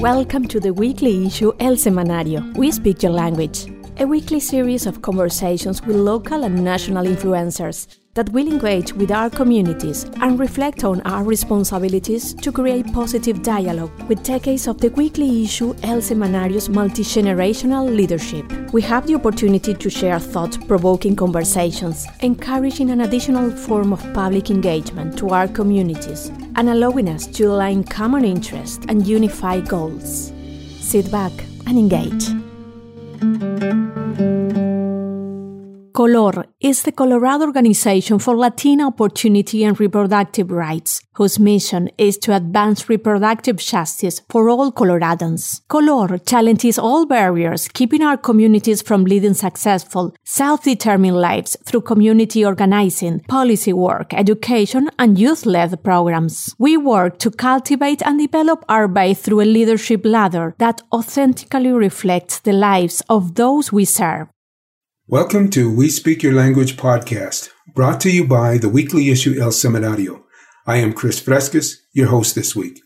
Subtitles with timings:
[0.00, 2.56] Welcome to the weekly issue El Semanario.
[2.56, 3.66] We speak your language.
[3.98, 9.30] A weekly series of conversations with local and national influencers that will engage with our
[9.30, 15.42] communities and reflect on our responsibilities to create positive dialogue with decades of the weekly
[15.44, 18.44] issue El Semanario's multi-generational leadership.
[18.72, 25.18] We have the opportunity to share thought-provoking conversations, encouraging an additional form of public engagement
[25.18, 30.32] to our communities and allowing us to align common interests and unify goals.
[30.80, 31.32] Sit back
[31.66, 32.26] and engage.
[35.96, 42.36] Color is the Colorado Organization for Latina Opportunity and Reproductive Rights, whose mission is to
[42.36, 45.62] advance reproductive justice for all Coloradans.
[45.68, 53.20] Color challenges all barriers, keeping our communities from leading successful, self-determined lives through community organizing,
[53.20, 56.54] policy work, education, and youth-led programs.
[56.58, 62.40] We work to cultivate and develop our way through a leadership ladder that authentically reflects
[62.40, 64.28] the lives of those we serve.
[65.08, 69.50] Welcome to We Speak Your Language podcast, brought to you by the weekly issue El
[69.50, 70.24] Semanario.
[70.66, 72.80] I am Chris Fresquez, your host this week.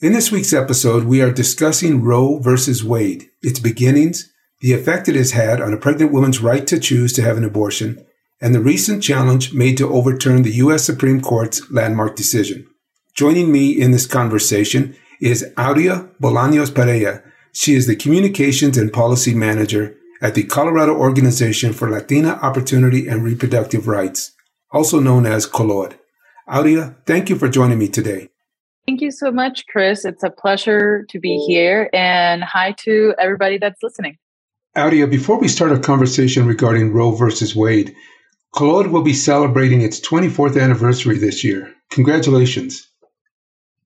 [0.00, 4.28] In this week's episode, we are discussing Roe versus Wade, its beginnings,
[4.60, 7.44] the effect it has had on a pregnant woman's right to choose to have an
[7.44, 8.04] abortion,
[8.40, 10.82] and the recent challenge made to overturn the U.S.
[10.82, 12.66] Supreme Court's landmark decision.
[13.14, 17.22] Joining me in this conversation is Aurea Bolaños Perea.
[17.52, 23.24] She is the Communications and Policy Manager at the Colorado Organization for Latina Opportunity and
[23.24, 24.32] Reproductive Rights,
[24.70, 25.98] also known as COLORD.
[26.46, 28.28] Aurea, thank you for joining me today.
[28.86, 30.04] Thank you so much, Chris.
[30.04, 34.16] It's a pleasure to be here, and hi to everybody that's listening.
[34.76, 37.94] Aurea, before we start our conversation regarding Roe versus Wade,
[38.54, 41.74] COLORD will be celebrating its 24th anniversary this year.
[41.90, 42.88] Congratulations.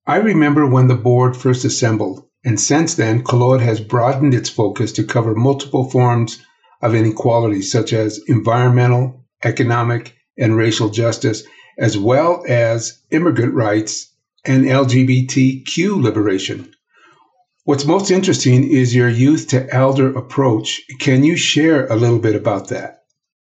[0.05, 4.91] I remember when the board first assembled and since then, COLORD has broadened its focus
[4.93, 6.43] to cover multiple forms
[6.81, 11.43] of inequality, such as environmental, economic, and racial justice,
[11.79, 14.13] as well as immigrant rights
[14.45, 16.71] and LGBTQ liberation.
[17.65, 20.81] What's most interesting is your youth to elder approach.
[20.99, 23.03] Can you share a little bit about that?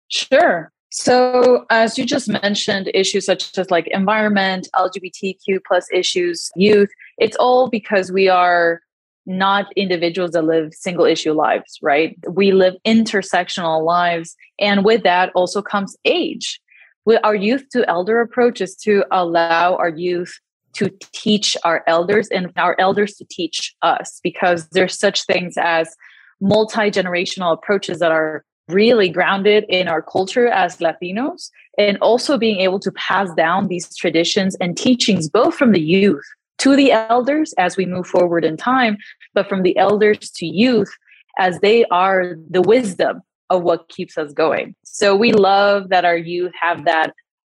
[0.08, 0.72] Sure.
[0.90, 7.36] So, as you just mentioned, issues such as like environment, LGBTQ plus issues, youth, it's
[7.36, 8.80] all because we are
[9.26, 12.16] not individuals that live single issue lives, right?
[12.30, 14.34] We live intersectional lives.
[14.58, 16.60] And with that also comes age.
[17.04, 20.32] With our youth to elder approach is to allow our youth
[20.74, 25.94] to teach our elders and our elders to teach us because there's such things as
[26.40, 32.78] multi-generational approaches that are really grounded in our culture as Latinos and also being able
[32.78, 36.24] to pass down these traditions and teachings both from the youth
[36.58, 38.96] to the elders as we move forward in time,
[39.34, 40.90] but from the elders to youth
[41.38, 44.74] as they are the wisdom of what keeps us going.
[44.84, 47.14] So we love that our youth have that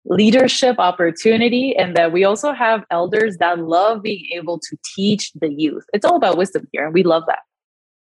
[0.06, 5.50] leadership opportunity and that we also have elders that love being able to teach the
[5.50, 5.86] youth.
[5.94, 7.40] It's all about wisdom here, and we love that.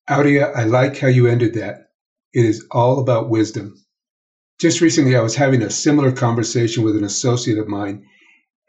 [0.08, 1.88] Aurea, I like how you ended that.
[2.32, 3.74] It is all about wisdom.
[4.60, 8.04] Just recently, I was having a similar conversation with an associate of mine,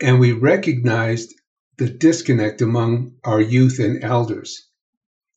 [0.02, 1.34] and we recognized
[1.78, 4.68] the disconnect among our youth and elders.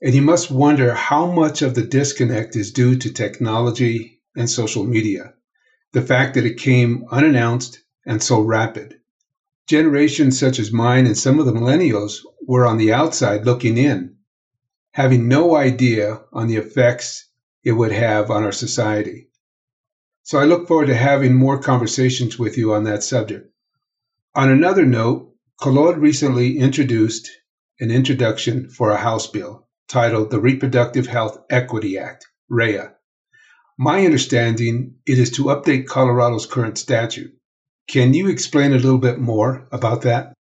[0.01, 4.85] And you must wonder how much of the disconnect is due to technology and social
[4.85, 5.35] media,
[5.93, 9.01] the fact that it came unannounced and so rapid.
[9.67, 14.17] Generations such as mine and some of the millennials were on the outside looking in,
[14.93, 17.27] having no idea on the effects
[17.65, 19.29] it would have on our society.
[20.23, 23.51] So I look forward to having more conversations with you on that subject.
[24.35, 25.28] On another note,
[25.61, 27.29] COLORD recently introduced
[27.81, 32.93] an introduction for a House bill titled the Reproductive Health Equity Act, RHEA.
[33.77, 37.33] My understanding it is to update Colorado's current statute.
[37.89, 40.33] Can you explain a little bit more about that?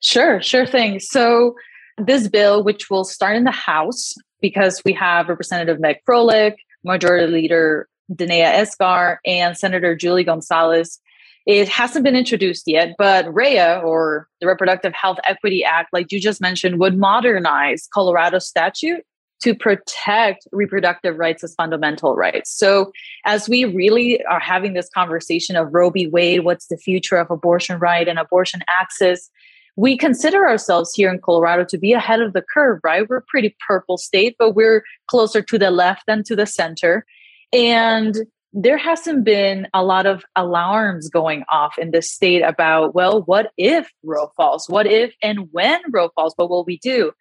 [0.00, 1.00] Sure, sure thing.
[1.00, 1.54] So
[1.96, 7.32] this bill, which will start in the House, because we have Representative Meg Froelich, Majority
[7.32, 11.00] Leader Daneya Esgar, and Senator Julie Gonzales
[11.46, 16.20] it hasn't been introduced yet, but RHEA or the Reproductive Health Equity Act, like you
[16.20, 19.04] just mentioned, would modernize Colorado's statute
[19.40, 22.50] to protect reproductive rights as fundamental rights.
[22.50, 22.92] So,
[23.24, 26.08] as we really are having this conversation of Roe v.
[26.08, 29.30] Wade, what's the future of abortion right and abortion access?
[29.76, 33.08] We consider ourselves here in Colorado to be ahead of the curve, right?
[33.08, 37.06] We're a pretty purple state, but we're closer to the left than to the center.
[37.52, 38.16] And
[38.52, 43.52] there hasn't been a lot of alarms going off in the state about, well, what
[43.56, 44.68] if Roe falls?
[44.68, 46.34] What if and when Roe falls?
[46.36, 47.12] What will we do?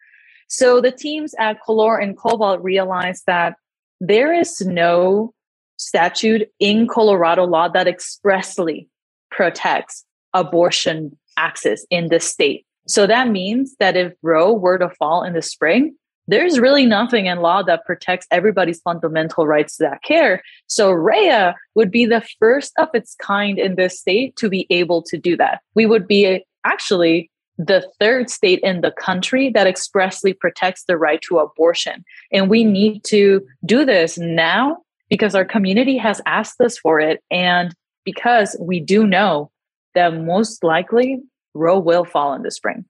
[0.48, 3.56] So the teams at Color and Cobalt realized that
[4.02, 5.34] there is no
[5.78, 8.90] statute in Colorado law that expressly
[9.30, 12.66] protects abortion access in the state.
[12.88, 15.96] So that means that if Roe were to fall in the spring,
[16.30, 20.44] there's really nothing in law that protects everybody's fundamental rights to that care.
[20.68, 25.02] So RHEA would be the first of its kind in this state to be able
[25.04, 25.62] to do that.
[25.74, 31.22] We would be actually the third state in the country that expressly protects the right
[31.24, 32.06] to abortion.
[32.32, 34.78] And we need to do this now
[35.10, 37.22] because our community has asked us for it.
[37.32, 37.74] And
[38.06, 39.52] because we do know
[39.96, 41.20] that most likely
[41.54, 42.86] Roe will fall in the spring.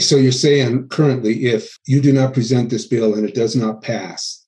[0.00, 3.82] So you're saying currently, if you do not present this bill and it does not
[3.82, 4.44] pass,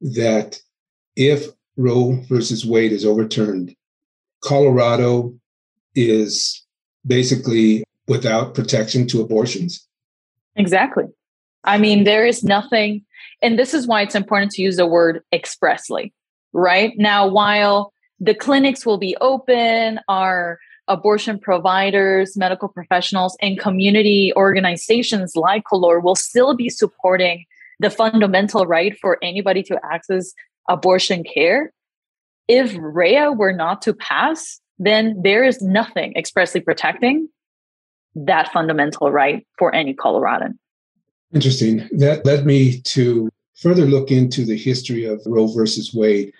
[0.00, 0.60] that
[1.16, 3.74] if Roe versus Wade is overturned,
[4.42, 5.34] Colorado
[5.94, 6.64] is
[7.06, 9.86] basically without protection to abortions?
[10.56, 11.04] Exactly.
[11.64, 13.04] I mean, there is nothing,
[13.42, 16.12] and this is why it's important to use the word expressly,
[16.52, 16.92] right?
[16.96, 25.36] Now, while the clinics will be open, our abortion providers, medical professionals, and community organizations
[25.36, 27.44] like Color will still be supporting
[27.78, 30.32] the fundamental right for anybody to access
[30.68, 31.72] abortion care.
[32.48, 37.28] If RHEA were not to pass, then there is nothing expressly protecting
[38.14, 40.58] that fundamental right for any Coloradan.
[41.32, 41.88] Interesting.
[41.92, 46.32] That led me to further look into the history of Roe versus Wade.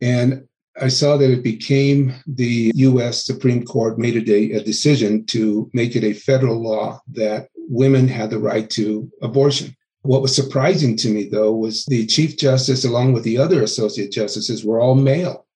[0.00, 0.46] And
[0.80, 5.94] I saw that it became the US Supreme Court made a, a decision to make
[5.94, 9.76] it a federal law that women had the right to abortion.
[10.02, 14.12] What was surprising to me, though, was the Chief Justice, along with the other associate
[14.12, 15.46] justices, were all male.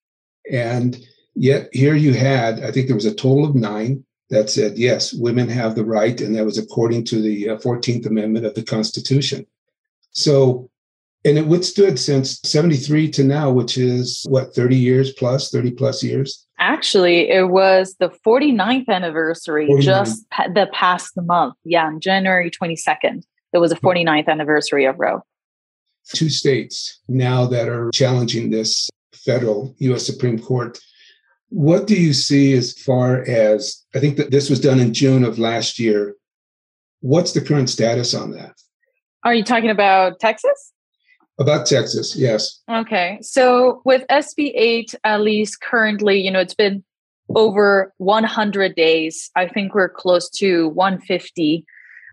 [0.50, 0.98] And
[1.34, 5.12] yet, here you had, I think there was a total of nine that said, yes,
[5.12, 6.18] women have the right.
[6.20, 9.46] And that was according to the 14th uh, Amendment of the Constitution.
[10.12, 10.70] So
[11.24, 16.02] and it withstood since 73 to now which is what 30 years plus 30 plus
[16.02, 16.46] years?
[16.58, 19.82] Actually it was the 49th anniversary 49.
[19.82, 20.24] just
[20.54, 21.54] the past month.
[21.64, 23.22] Yeah on january 22nd
[23.52, 25.22] it was a 49th anniversary of roe.
[26.14, 30.78] Two states now that are challenging this federal us supreme court.
[31.50, 35.24] What do you see as far as i think that this was done in june
[35.24, 36.14] of last year.
[37.00, 38.54] What's the current status on that?
[39.24, 40.72] Are you talking about texas
[41.38, 42.60] about Texas, yes.
[42.68, 43.18] Okay.
[43.22, 46.82] So with SB 8, at least currently, you know, it's been
[47.34, 49.30] over 100 days.
[49.36, 51.64] I think we're close to 150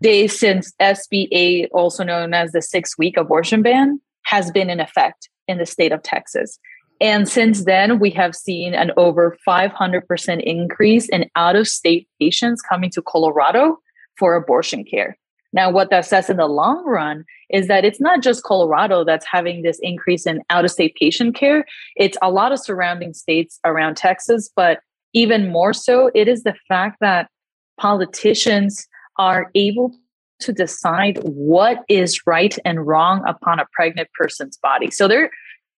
[0.02, 4.80] days since SB 8, also known as the six week abortion ban, has been in
[4.80, 6.58] effect in the state of Texas.
[7.00, 12.62] And since then, we have seen an over 500% increase in out of state patients
[12.62, 13.78] coming to Colorado
[14.18, 15.18] for abortion care.
[15.56, 19.24] Now, what that says in the long run is that it's not just Colorado that's
[19.24, 21.64] having this increase in out of state patient care,
[21.96, 24.50] it's a lot of surrounding states around Texas.
[24.54, 24.80] But
[25.14, 27.30] even more so, it is the fact that
[27.80, 28.86] politicians
[29.18, 29.96] are able
[30.40, 34.90] to decide what is right and wrong upon a pregnant person's body.
[34.90, 35.30] So they're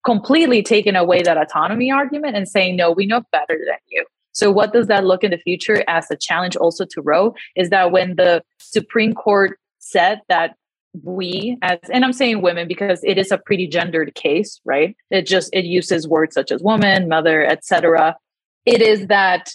[0.05, 4.05] completely taking away that autonomy argument and saying, no, we know better than you.
[4.33, 7.35] So, what does that look in the future as a challenge also to Roe?
[7.57, 9.59] Is that when the Supreme Court
[9.91, 10.55] said that
[11.03, 14.97] we as and i'm saying women because it is a pretty gendered case right?
[15.11, 18.17] It just it uses words such as woman mother etc
[18.65, 19.51] it is that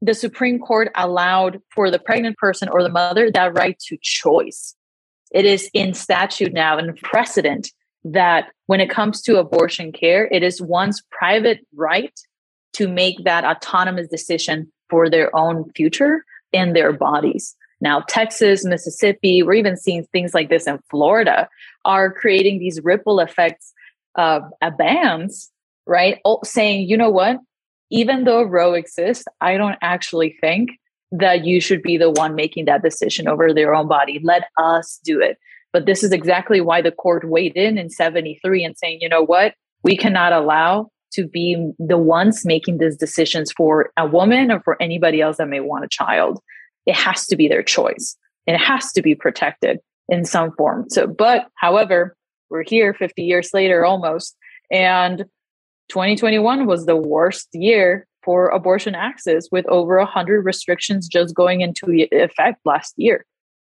[0.00, 4.74] the supreme court allowed for the pregnant person or the mother that right to choice.
[5.32, 7.70] It is in statute now and precedent
[8.04, 12.18] that when it comes to abortion care it is one's private right
[12.74, 19.42] to make that autonomous decision for their own future and their bodies now, Texas, Mississippi,
[19.42, 21.50] we're even seeing things like this in Florida,
[21.84, 23.74] are creating these ripple effects
[24.14, 25.52] of uh, bans,
[25.86, 26.18] right?
[26.44, 27.36] saying, you know what?
[27.90, 30.70] Even though Roe exists, I don't actually think
[31.12, 34.18] that you should be the one making that decision over their own body.
[34.24, 35.36] Let us do it.
[35.70, 39.22] But this is exactly why the court weighed in in 73 and saying, you know
[39.22, 39.54] what?
[39.82, 44.80] We cannot allow to be the ones making these decisions for a woman or for
[44.80, 46.40] anybody else that may want a child
[46.86, 50.86] it has to be their choice and it has to be protected in some form.
[50.88, 52.16] So, but however,
[52.50, 54.36] we're here 50 years later almost,
[54.70, 55.24] and
[55.88, 62.06] 2021 was the worst year for abortion access with over 100 restrictions just going into
[62.10, 63.26] effect last year.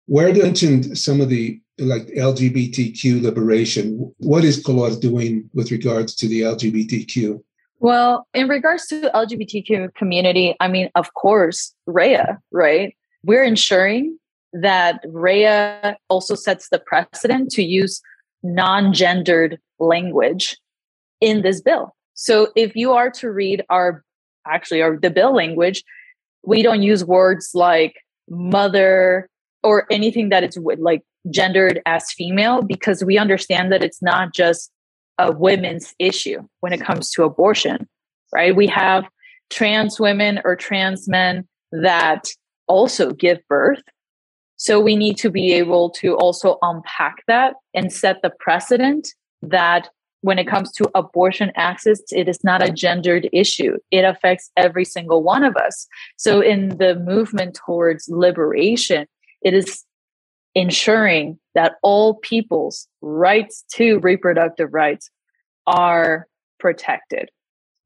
[0.07, 6.13] Where you mentioned some of the like LGBTQ liberation, what is Color doing with regards
[6.15, 7.41] to the LGBTQ?
[7.79, 12.95] Well, in regards to LGBTQ community, I mean, of course, Rhea, right?
[13.23, 14.17] We're ensuring
[14.53, 18.01] that Rhea also sets the precedent to use
[18.43, 20.57] non-gendered language
[21.19, 21.95] in this bill.
[22.13, 24.03] So if you are to read our
[24.47, 25.83] actually our the bill language,
[26.43, 27.95] we don't use words like
[28.29, 29.29] mother
[29.63, 34.71] or anything that is like gendered as female because we understand that it's not just
[35.19, 37.87] a women's issue when it comes to abortion,
[38.33, 38.55] right?
[38.55, 39.05] We have
[39.51, 42.25] trans women or trans men that
[42.71, 43.83] also give birth.
[44.55, 49.07] So we need to be able to also unpack that and set the precedent
[49.41, 49.89] that
[50.21, 53.77] when it comes to abortion access, it is not a gendered issue.
[53.89, 55.87] It affects every single one of us.
[56.17, 59.07] So in the movement towards liberation,
[59.41, 59.83] it is
[60.53, 65.09] ensuring that all people's rights to reproductive rights
[65.65, 66.27] are
[66.59, 67.29] protected.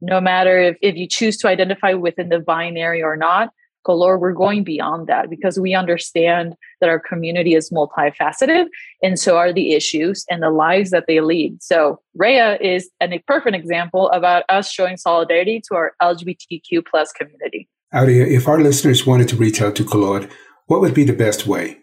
[0.01, 3.49] No matter if, if you choose to identify within the binary or not,
[3.85, 8.65] Color, we're going beyond that because we understand that our community is multifaceted
[9.03, 11.61] and so are the issues and the lives that they lead.
[11.61, 17.11] So Rhea is an, a perfect example about us showing solidarity to our LGBTQ plus
[17.11, 17.69] community.
[17.93, 20.27] Aurea, if our listeners wanted to reach out to Color,
[20.67, 21.77] what would be the best way?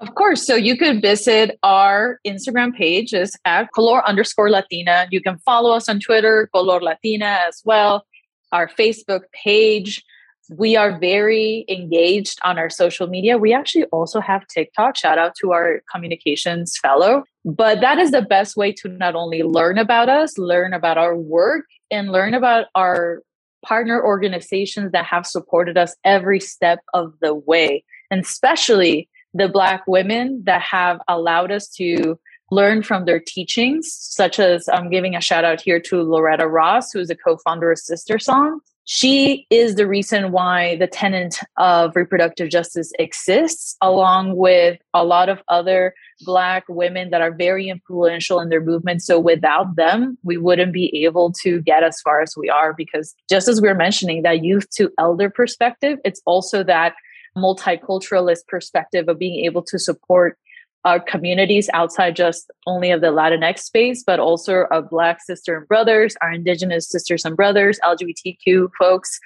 [0.00, 0.44] Of course.
[0.44, 5.06] So you could visit our Instagram page is at color underscore Latina.
[5.10, 8.04] You can follow us on Twitter, color Latina as well.
[8.50, 10.02] Our Facebook page.
[10.50, 13.38] We are very engaged on our social media.
[13.38, 14.96] We actually also have TikTok.
[14.96, 17.24] Shout out to our communications fellow.
[17.44, 21.16] But that is the best way to not only learn about us, learn about our
[21.16, 23.22] work, and learn about our
[23.64, 27.84] partner organizations that have supported us every step of the way.
[28.10, 32.18] And especially the Black women that have allowed us to
[32.50, 36.92] learn from their teachings, such as I'm giving a shout out here to Loretta Ross,
[36.92, 38.58] who is a co founder of SisterSong.
[38.86, 45.30] She is the reason why the tenant of reproductive justice exists, along with a lot
[45.30, 49.02] of other Black women that are very influential in their movement.
[49.02, 53.14] So, without them, we wouldn't be able to get as far as we are because,
[53.28, 56.94] just as we are mentioning, that youth to elder perspective, it's also that
[57.36, 60.38] multiculturalist perspective of being able to support
[60.84, 65.68] our communities outside just only of the Latinx space, but also our Black sister and
[65.68, 69.18] brothers, our Indigenous sisters and brothers, LGBTQ folks.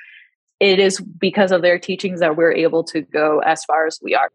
[0.60, 4.14] It is because of their teachings that we're able to go as far as we
[4.14, 4.30] are.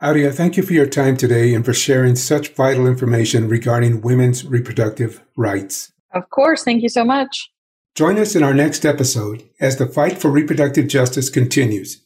[0.00, 4.44] Aurea, thank you for your time today and for sharing such vital information regarding women's
[4.44, 5.92] reproductive rights.
[6.14, 6.62] Of course.
[6.62, 7.50] Thank you so much.
[7.94, 12.04] Join us in our next episode as the fight for reproductive justice continues.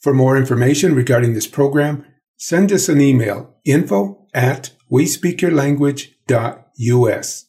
[0.00, 2.06] For more information regarding this program,
[2.44, 7.44] send us an email info at wespeakyourlanguage.us.